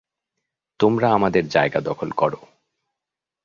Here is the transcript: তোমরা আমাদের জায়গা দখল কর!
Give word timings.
তোমরা 0.79 1.07
আমাদের 1.13 1.43
জায়গা 1.47 1.79
দখল 1.81 2.09
কর! 2.11 2.31